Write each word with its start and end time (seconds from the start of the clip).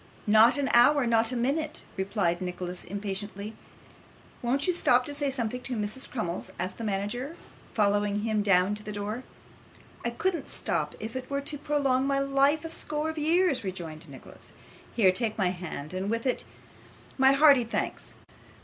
'Not 0.25 0.57
an 0.57 0.67
hour 0.73 1.05
not 1.05 1.31
a 1.31 1.35
minute,' 1.35 1.83
replied 1.95 2.41
Nicholas, 2.41 2.85
impatiently. 2.85 3.55
'Won't 4.41 4.65
you 4.65 4.73
stop 4.73 5.05
to 5.05 5.13
say 5.13 5.29
something 5.29 5.61
to 5.61 5.75
Mrs. 5.75 6.09
Crummles?' 6.09 6.49
asked 6.57 6.79
the 6.79 6.83
manager, 6.83 7.37
following 7.71 8.21
him 8.21 8.41
down 8.41 8.73
to 8.73 8.81
the 8.81 8.91
door. 8.91 9.23
'I 10.03 10.09
couldn't 10.09 10.47
stop 10.47 10.95
if 10.99 11.15
it 11.15 11.29
were 11.29 11.41
to 11.41 11.55
prolong 11.55 12.07
my 12.07 12.17
life 12.17 12.65
a 12.65 12.69
score 12.69 13.11
of 13.11 13.19
years,' 13.19 13.63
rejoined 13.63 14.09
Nicholas. 14.09 14.51
'Here, 14.95 15.11
take 15.11 15.37
my 15.37 15.49
hand, 15.49 15.93
and 15.93 16.09
with 16.09 16.25
it 16.25 16.45
my 17.19 17.33
hearty 17.33 17.63
thanks. 17.63 18.15